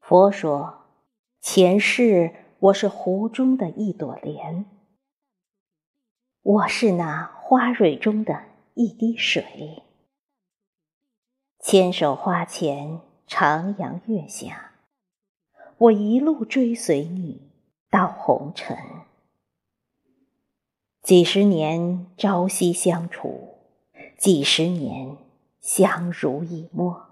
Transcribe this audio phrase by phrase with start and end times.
[0.00, 0.86] 佛说
[1.40, 4.64] ：“前世我是湖中的一朵莲，
[6.42, 8.44] 我是那花蕊中的
[8.74, 9.84] 一滴水。
[11.60, 14.72] 千手花前，徜徉月下，
[15.78, 17.52] 我一路追随你
[17.88, 18.76] 到红尘。
[21.02, 23.58] 几十年朝夕相处，
[24.18, 25.16] 几十年
[25.60, 27.06] 相濡以沫。”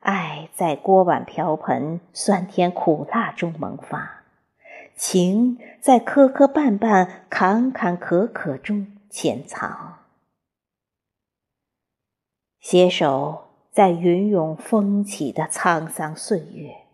[0.00, 4.22] 爱在锅碗瓢盆、酸甜苦辣中萌发，
[4.96, 9.98] 情在磕磕绊绊、坎坎坷坷中潜藏。
[12.60, 16.86] 携手在云涌风起的沧桑岁月，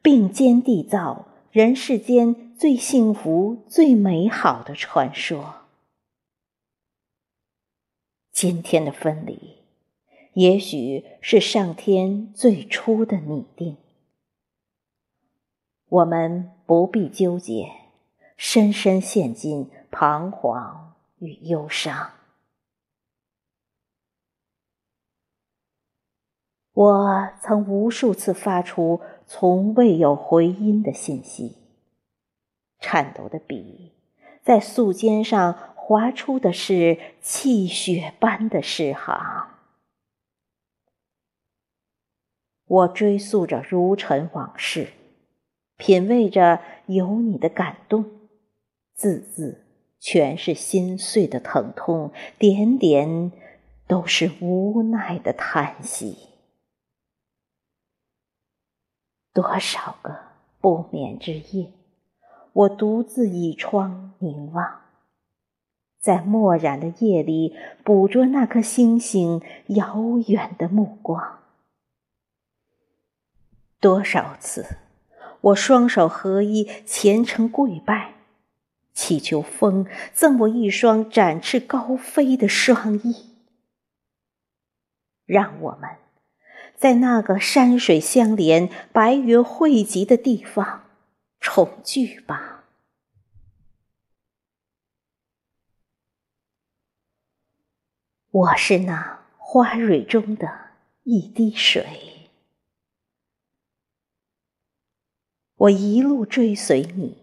[0.00, 5.66] 并肩缔造人世间最幸福、最美好的传说。
[8.32, 9.61] 今天的分离。
[10.34, 13.76] 也许是上天最初的拟定，
[15.88, 17.70] 我们不必纠结，
[18.38, 22.12] 深深陷进彷徨与忧伤。
[26.72, 31.58] 我曾无数次发出从未有回音的信息，
[32.78, 33.92] 颤抖的笔
[34.42, 39.51] 在素笺上划出的是泣血般的诗行。
[42.72, 44.88] 我追溯着如尘往事，
[45.76, 48.06] 品味着有你的感动，
[48.94, 49.66] 字字
[50.00, 53.30] 全是心碎的疼痛，点点
[53.86, 56.16] 都是无奈的叹息。
[59.34, 60.16] 多少个
[60.58, 61.70] 不眠之夜，
[62.54, 64.80] 我独自倚窗凝望，
[66.00, 71.40] 在漠然的夜里捕捉那颗星星遥远的目光。
[73.82, 74.76] 多少次，
[75.40, 78.14] 我双手合一，虔诚跪拜，
[78.94, 83.34] 祈求风赠我一双展翅高飞的双翼，
[85.26, 85.90] 让我们
[86.76, 90.84] 在那个山水相连、白云汇集的地方
[91.40, 92.62] 重聚吧。
[98.30, 100.70] 我是那花蕊中的
[101.02, 102.11] 一滴水。
[105.62, 107.18] 我一路追随你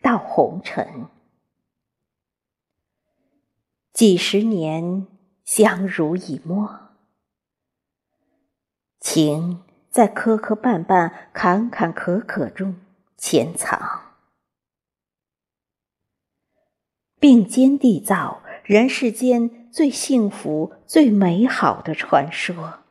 [0.00, 1.08] 到红尘，
[3.92, 5.06] 几十年
[5.44, 6.88] 相濡以沫，
[8.98, 12.76] 情在磕磕绊绊、坎坎坷坷中
[13.18, 14.14] 潜藏，
[17.20, 22.81] 并肩缔造人世间最幸福、最美好的传说。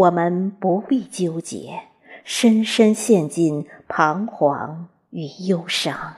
[0.00, 1.88] 我们不必纠结，
[2.24, 6.16] 深深陷进彷徨与忧伤。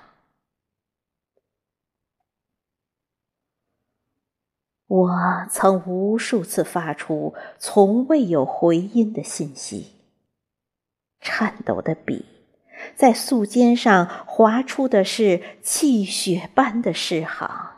[4.87, 9.97] 我曾无数次发出从未有回音的信息，
[11.19, 12.25] 颤抖的笔
[12.95, 17.72] 在素笺上划出的是泣血般的诗行。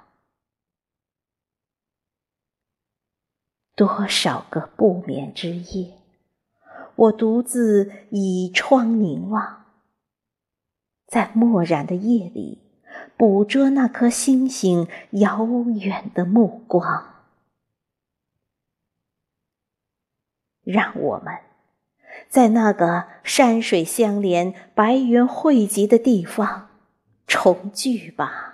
[3.76, 5.94] 多少个不眠之夜，
[6.94, 9.64] 我独自倚窗凝望，
[11.06, 12.62] 在漠然的夜里
[13.16, 17.24] 捕捉那颗星星遥远的目光。
[20.62, 21.34] 让我们
[22.28, 26.68] 在那个山水相连、白云汇集的地方
[27.26, 28.53] 重聚吧。